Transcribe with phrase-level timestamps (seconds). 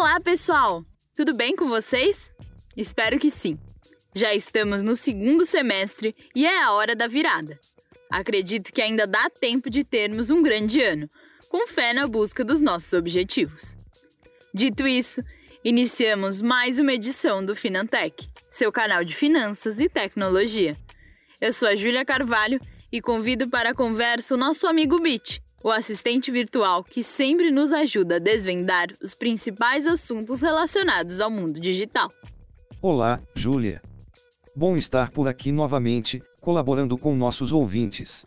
[0.00, 0.80] Olá, pessoal!
[1.12, 2.32] Tudo bem com vocês?
[2.76, 3.58] Espero que sim.
[4.14, 7.58] Já estamos no segundo semestre e é a hora da virada.
[8.08, 11.10] Acredito que ainda dá tempo de termos um grande ano,
[11.48, 13.74] com fé na busca dos nossos objetivos.
[14.54, 15.20] Dito isso,
[15.64, 20.78] iniciamos mais uma edição do Finantech, seu canal de finanças e tecnologia.
[21.40, 22.60] Eu sou a Júlia Carvalho
[22.92, 27.72] e convido para a conversa o nosso amigo Bit, o assistente virtual que sempre nos
[27.72, 32.10] ajuda a desvendar os principais assuntos relacionados ao mundo digital.
[32.80, 33.82] Olá, Júlia.
[34.54, 38.24] Bom estar por aqui novamente, colaborando com nossos ouvintes.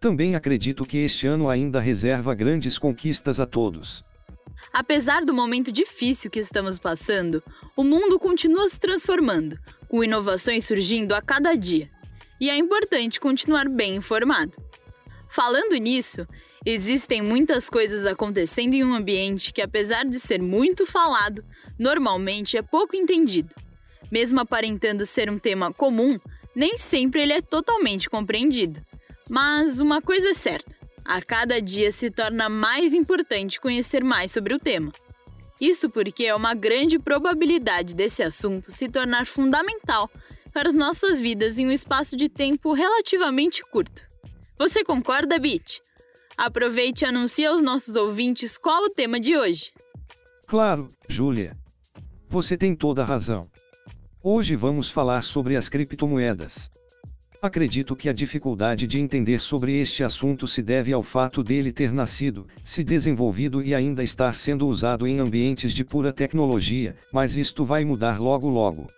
[0.00, 4.04] Também acredito que este ano ainda reserva grandes conquistas a todos.
[4.72, 7.42] Apesar do momento difícil que estamos passando,
[7.76, 11.88] o mundo continua se transformando, com inovações surgindo a cada dia.
[12.40, 14.52] E é importante continuar bem informado.
[15.28, 16.26] Falando nisso,
[16.64, 21.44] existem muitas coisas acontecendo em um ambiente que, apesar de ser muito falado,
[21.78, 23.54] normalmente é pouco entendido.
[24.10, 26.18] Mesmo aparentando ser um tema comum,
[26.54, 28.80] nem sempre ele é totalmente compreendido.
[29.28, 34.54] Mas uma coisa é certa: a cada dia se torna mais importante conhecer mais sobre
[34.54, 34.92] o tema.
[35.60, 40.10] Isso porque é uma grande probabilidade desse assunto se tornar fundamental
[40.52, 44.07] para as nossas vidas em um espaço de tempo relativamente curto.
[44.58, 45.80] Você concorda, Bit?
[46.36, 49.70] Aproveite e anuncie aos nossos ouvintes qual o tema de hoje.
[50.48, 51.56] Claro, Júlia.
[52.28, 53.48] Você tem toda a razão.
[54.20, 56.68] Hoje vamos falar sobre as criptomoedas.
[57.40, 61.92] Acredito que a dificuldade de entender sobre este assunto se deve ao fato dele ter
[61.92, 67.62] nascido, se desenvolvido e ainda estar sendo usado em ambientes de pura tecnologia, mas isto
[67.62, 68.88] vai mudar logo logo.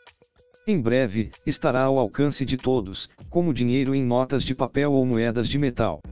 [0.66, 5.48] Em breve, estará ao alcance de todos, como dinheiro em notas de papel ou moedas
[5.48, 6.02] de metal.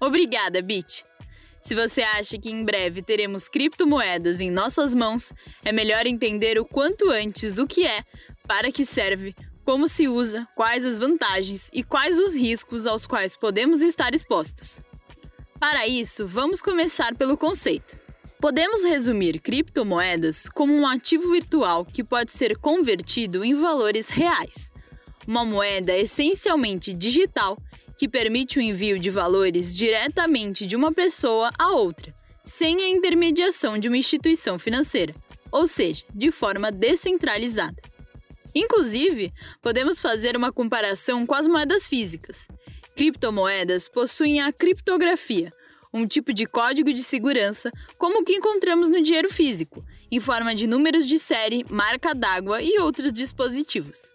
[0.00, 1.04] Obrigada, Bit.
[1.60, 5.32] Se você acha que em breve teremos criptomoedas em nossas mãos,
[5.64, 8.02] é melhor entender o quanto antes o que é,
[8.48, 9.34] para que serve,
[9.64, 14.80] como se usa, quais as vantagens e quais os riscos aos quais podemos estar expostos.
[15.58, 17.96] Para isso, vamos começar pelo conceito.
[18.40, 24.72] Podemos resumir criptomoedas como um ativo virtual que pode ser convertido em valores reais.
[25.26, 27.58] Uma moeda essencialmente digital
[27.96, 32.14] que permite o envio de valores diretamente de uma pessoa a outra,
[32.44, 35.12] sem a intermediação de uma instituição financeira,
[35.50, 37.82] ou seja, de forma descentralizada.
[38.54, 42.46] Inclusive, podemos fazer uma comparação com as moedas físicas.
[42.98, 45.52] Criptomoedas possuem a criptografia,
[45.94, 50.52] um tipo de código de segurança como o que encontramos no dinheiro físico, em forma
[50.52, 54.12] de números de série, marca d'água e outros dispositivos.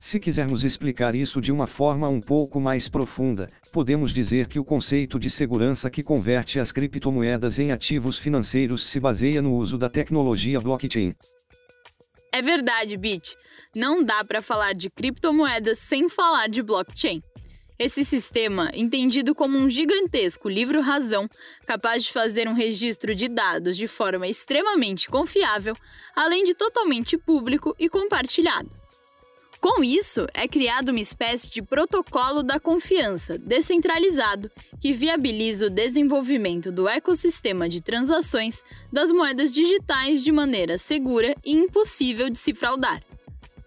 [0.00, 4.64] Se quisermos explicar isso de uma forma um pouco mais profunda, podemos dizer que o
[4.64, 9.90] conceito de segurança que converte as criptomoedas em ativos financeiros se baseia no uso da
[9.90, 11.14] tecnologia blockchain.
[12.32, 13.36] É verdade, Bit.
[13.76, 17.22] Não dá para falar de criptomoedas sem falar de blockchain.
[17.80, 21.26] Esse sistema, entendido como um gigantesco livro-razão,
[21.66, 25.74] capaz de fazer um registro de dados de forma extremamente confiável,
[26.14, 28.70] além de totalmente público e compartilhado.
[29.62, 36.70] Com isso, é criado uma espécie de protocolo da confiança descentralizado que viabiliza o desenvolvimento
[36.70, 43.02] do ecossistema de transações das moedas digitais de maneira segura e impossível de se fraudar.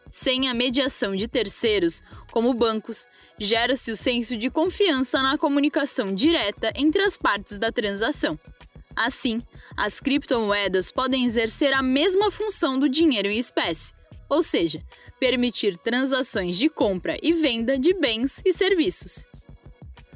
[0.07, 3.07] Sem a mediação de terceiros, como bancos,
[3.39, 8.39] gera-se o senso de confiança na comunicação direta entre as partes da transação.
[8.95, 9.41] Assim,
[9.75, 13.91] as criptomoedas podem exercer a mesma função do dinheiro em espécie,
[14.29, 14.83] ou seja,
[15.19, 19.25] permitir transações de compra e venda de bens e serviços.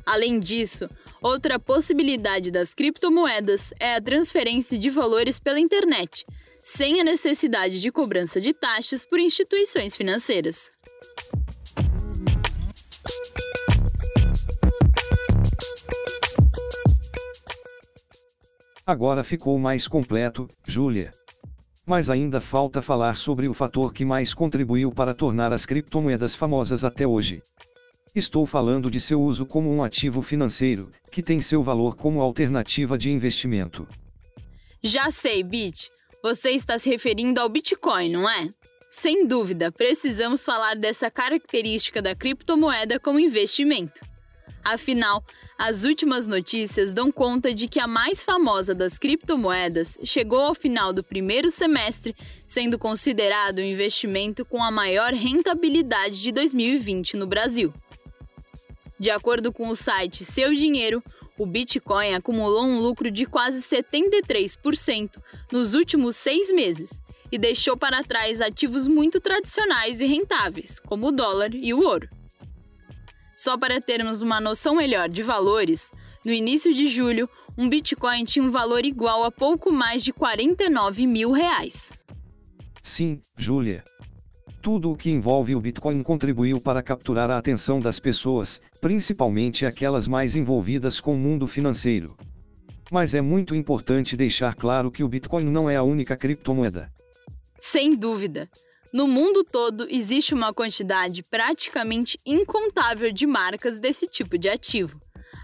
[0.06, 0.90] Além disso,
[1.22, 6.26] outra possibilidade das criptomoedas é a transferência de valores pela internet,
[6.60, 10.70] sem a necessidade de cobrança de taxas por instituições financeiras.
[18.88, 21.12] Agora ficou mais completo, Júlia.
[21.86, 26.86] Mas ainda falta falar sobre o fator que mais contribuiu para tornar as criptomoedas famosas
[26.86, 27.42] até hoje.
[28.16, 32.98] Estou falando de seu uso como um ativo financeiro, que tem seu valor como alternativa
[32.98, 33.86] de investimento.
[34.82, 35.92] Já sei, Bit.
[36.24, 38.48] Você está se referindo ao Bitcoin, não é?
[38.90, 44.00] Sem dúvida, precisamos falar dessa característica da criptomoeda como investimento.
[44.64, 45.24] Afinal,
[45.58, 50.94] as últimas notícias dão conta de que a mais famosa das criptomoedas chegou ao final
[50.94, 52.16] do primeiro semestre,
[52.46, 57.74] sendo considerado o investimento com a maior rentabilidade de 2020 no Brasil.
[59.00, 61.04] De acordo com o site Seu Dinheiro,
[61.38, 65.18] o Bitcoin acumulou um lucro de quase 73%
[65.52, 67.02] nos últimos seis meses
[67.32, 72.10] e deixou para trás ativos muito tradicionais e rentáveis, como o dólar e o ouro.
[73.38, 75.92] Só para termos uma noção melhor de valores,
[76.26, 81.06] no início de julho, um Bitcoin tinha um valor igual a pouco mais de 49
[81.06, 81.94] mil reais.
[82.82, 83.84] Sim, Júlia.
[84.60, 90.08] Tudo o que envolve o Bitcoin contribuiu para capturar a atenção das pessoas, principalmente aquelas
[90.08, 92.18] mais envolvidas com o mundo financeiro.
[92.92, 96.92] Mas é muito importante deixar claro que o Bitcoin não é a única criptomoeda.
[97.60, 98.50] Sem dúvida.
[98.98, 105.00] No mundo todo existe uma quantidade praticamente incontável de marcas desse tipo de ativo.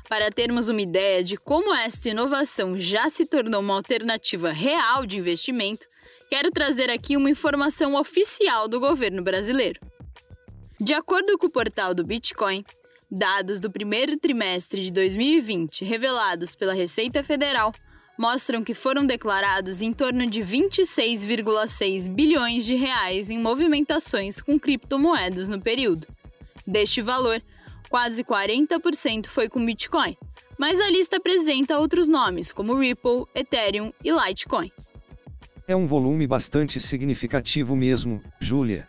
[0.10, 5.20] Para termos uma ideia de como esta inovação já se tornou uma alternativa real de
[5.20, 5.86] investimento,
[6.32, 9.80] quero trazer aqui uma informação oficial do governo brasileiro.
[10.80, 12.66] De acordo com o portal do Bitcoin,
[13.12, 17.72] dados do primeiro trimestre de 2020 revelados pela Receita Federal
[18.24, 25.50] mostram que foram declarados em torno de 26,6 bilhões de reais em movimentações com criptomoedas
[25.50, 26.08] no período.
[26.66, 27.44] Deste valor,
[27.90, 30.16] quase 40% foi com Bitcoin,
[30.58, 34.72] mas a lista apresenta outros nomes como Ripple, Ethereum e Litecoin.
[35.68, 38.88] É um volume bastante significativo mesmo, Júlia.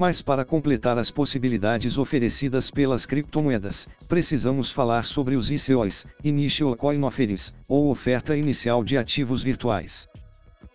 [0.00, 7.04] Mas para completar as possibilidades oferecidas pelas criptomoedas, precisamos falar sobre os ICOs, Initial Coin
[7.04, 10.08] Offerings, ou oferta inicial de ativos virtuais.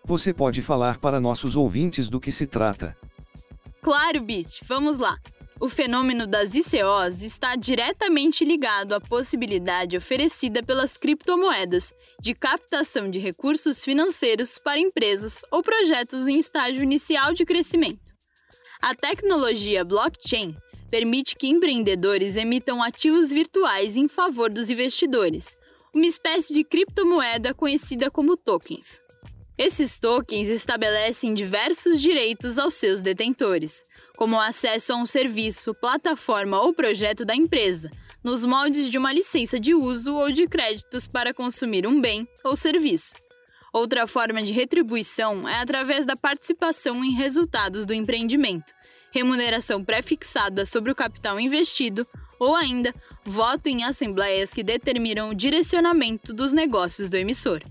[0.05, 2.95] Você pode falar para nossos ouvintes do que se trata?
[3.81, 5.17] Claro, Bit, vamos lá.
[5.59, 11.91] O fenômeno das ICOs está diretamente ligado à possibilidade oferecida pelas criptomoedas
[12.21, 18.04] de captação de recursos financeiros para empresas ou projetos em estágio inicial de crescimento.
[18.85, 20.55] A tecnologia blockchain
[20.91, 25.57] permite que empreendedores emitam ativos virtuais em favor dos investidores,
[25.91, 29.01] uma espécie de criptomoeda conhecida como tokens.
[29.57, 33.83] Esses tokens estabelecem diversos direitos aos seus detentores
[34.15, 37.89] como acesso a um serviço, plataforma ou projeto da empresa,
[38.23, 42.55] nos moldes de uma licença de uso ou de créditos para consumir um bem ou
[42.55, 43.15] serviço.
[43.75, 48.73] Outra forma de retribuição é através da participação em resultados do empreendimento,
[49.11, 52.07] remuneração pré-fixada sobre o capital investido
[52.39, 52.95] ou ainda
[53.25, 57.61] voto em assembleias que determinam o direcionamento dos negócios do emissor.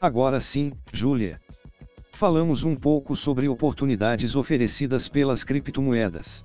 [0.00, 1.38] Agora sim, Júlia.
[2.10, 6.42] Falamos um pouco sobre oportunidades oferecidas pelas criptomoedas.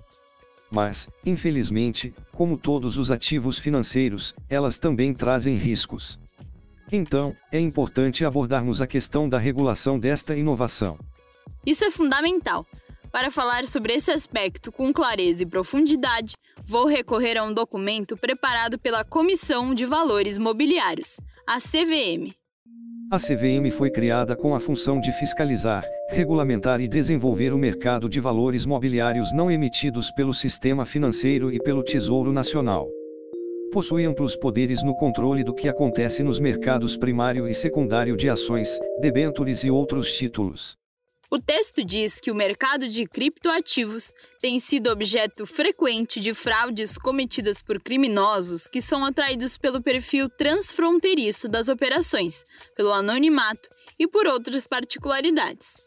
[0.72, 6.20] Mas, infelizmente, como todos os ativos financeiros, elas também trazem riscos.
[6.92, 10.98] Então, é importante abordarmos a questão da regulação desta inovação.
[11.66, 12.66] Isso é fundamental.
[13.12, 18.78] Para falar sobre esse aspecto com clareza e profundidade, vou recorrer a um documento preparado
[18.78, 22.34] pela Comissão de Valores Mobiliários, a CVM,
[23.12, 28.20] a CVM foi criada com a função de fiscalizar, regulamentar e desenvolver o mercado de
[28.20, 32.88] valores mobiliários não emitidos pelo sistema financeiro e pelo Tesouro Nacional.
[33.72, 38.80] Possui amplos poderes no controle do que acontece nos mercados primário e secundário de ações,
[39.02, 40.78] debêntures e outros títulos.
[41.32, 47.62] O texto diz que o mercado de criptoativos tem sido objeto frequente de fraudes cometidas
[47.62, 52.44] por criminosos que são atraídos pelo perfil transfronteiriço das operações,
[52.76, 53.70] pelo anonimato
[54.00, 55.78] e por outras particularidades.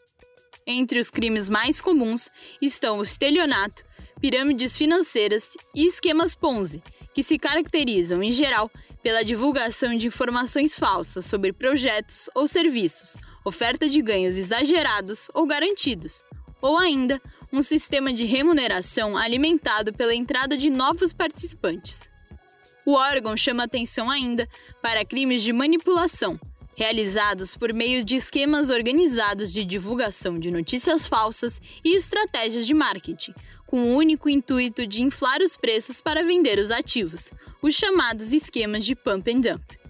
[0.65, 2.29] Entre os crimes mais comuns
[2.61, 3.83] estão o estelionato,
[4.21, 6.81] pirâmides financeiras e esquemas Ponzi,
[7.13, 8.71] que se caracterizam, em geral,
[9.03, 16.23] pela divulgação de informações falsas sobre projetos ou serviços oferta de ganhos exagerados ou garantidos,
[16.61, 17.21] ou ainda
[17.51, 22.09] um sistema de remuneração alimentado pela entrada de novos participantes.
[22.85, 24.47] O órgão chama atenção ainda
[24.81, 26.39] para crimes de manipulação,
[26.75, 33.33] realizados por meio de esquemas organizados de divulgação de notícias falsas e estratégias de marketing,
[33.65, 37.31] com o único intuito de inflar os preços para vender os ativos,
[37.61, 39.82] os chamados esquemas de pump and dump.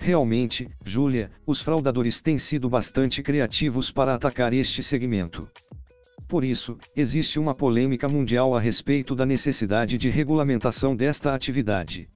[0.00, 5.50] Realmente, Júlia, os fraudadores têm sido bastante criativos para atacar este segmento.
[6.28, 12.08] Por isso, existe uma polêmica mundial a respeito da necessidade de regulamentação desta atividade.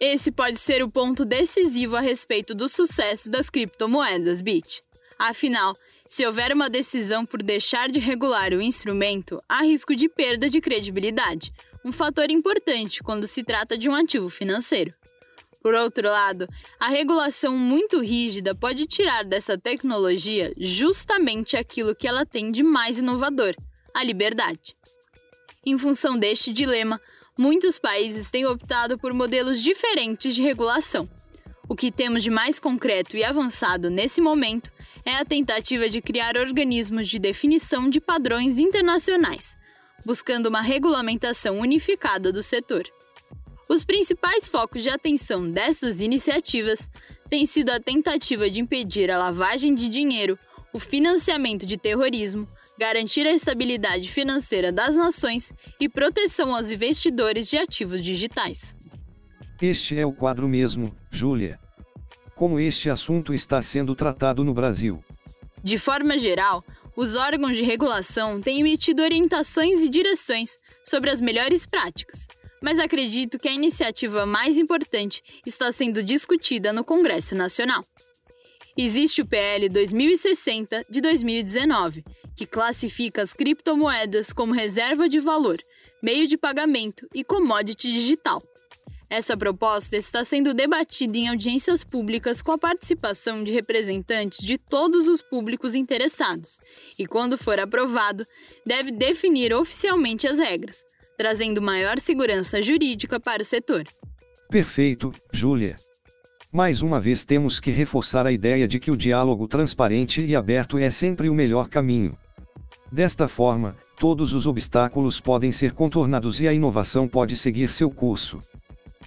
[0.00, 4.80] Esse pode ser o ponto decisivo a respeito do sucesso das criptomoedas, Bit.
[5.18, 5.74] Afinal,
[6.06, 10.60] se houver uma decisão por deixar de regular o instrumento, há risco de perda de
[10.60, 11.52] credibilidade,
[11.84, 14.92] um fator importante quando se trata de um ativo financeiro.
[15.66, 22.24] Por outro lado, a regulação muito rígida pode tirar dessa tecnologia justamente aquilo que ela
[22.24, 23.52] tem de mais inovador:
[23.92, 24.76] a liberdade.
[25.66, 27.00] Em função deste dilema,
[27.36, 31.10] muitos países têm optado por modelos diferentes de regulação.
[31.68, 34.70] O que temos de mais concreto e avançado nesse momento
[35.04, 39.56] é a tentativa de criar organismos de definição de padrões internacionais,
[40.04, 42.84] buscando uma regulamentação unificada do setor.
[43.68, 46.88] Os principais focos de atenção dessas iniciativas
[47.28, 50.38] têm sido a tentativa de impedir a lavagem de dinheiro,
[50.72, 52.46] o financiamento de terrorismo,
[52.78, 58.76] garantir a estabilidade financeira das nações e proteção aos investidores de ativos digitais.
[59.60, 61.58] Este é o quadro mesmo, Júlia.
[62.34, 65.02] Como este assunto está sendo tratado no Brasil?
[65.64, 66.62] De forma geral,
[66.94, 72.28] os órgãos de regulação têm emitido orientações e direções sobre as melhores práticas,
[72.66, 77.80] mas acredito que a iniciativa mais importante está sendo discutida no Congresso Nacional.
[78.76, 82.04] Existe o PL 2060 de 2019,
[82.34, 85.62] que classifica as criptomoedas como reserva de valor,
[86.02, 88.42] meio de pagamento e commodity digital.
[89.08, 95.06] Essa proposta está sendo debatida em audiências públicas com a participação de representantes de todos
[95.06, 96.58] os públicos interessados
[96.98, 98.26] e, quando for aprovado,
[98.66, 100.84] deve definir oficialmente as regras,
[101.16, 103.84] trazendo maior segurança jurídica para o setor.
[104.48, 105.76] Perfeito, Júlia.
[106.52, 110.78] Mais uma vez temos que reforçar a ideia de que o diálogo transparente e aberto
[110.78, 112.16] é sempre o melhor caminho.
[112.90, 118.38] Desta forma, todos os obstáculos podem ser contornados e a inovação pode seguir seu curso.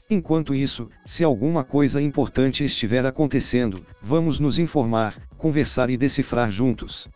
[0.09, 7.07] Enquanto isso, se alguma coisa importante estiver acontecendo, vamos nos informar, conversar e decifrar juntos.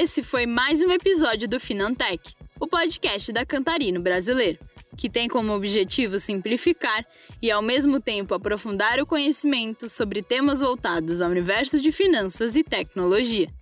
[0.00, 4.58] Esse foi mais um episódio do Finantech, o podcast da Cantarino Brasileiro,
[4.96, 7.04] que tem como objetivo simplificar
[7.42, 12.64] e, ao mesmo tempo, aprofundar o conhecimento sobre temas voltados ao universo de finanças e
[12.64, 13.52] tecnologia.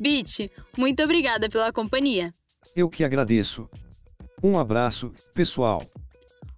[0.00, 2.32] Bit, muito obrigada pela companhia.
[2.74, 3.70] Eu que agradeço.
[4.42, 5.86] Um abraço, pessoal.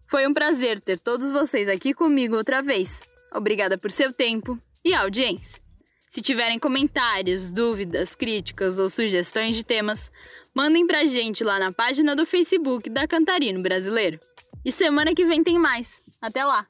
[0.08, 3.02] Foi um prazer ter todos vocês aqui comigo outra vez.
[3.30, 5.67] Obrigada por seu tempo e audiência.
[6.10, 10.10] Se tiverem comentários, dúvidas, críticas ou sugestões de temas,
[10.54, 14.18] mandem pra gente lá na página do Facebook da Cantarino Brasileiro.
[14.64, 16.02] E semana que vem tem mais.
[16.20, 16.66] Até lá!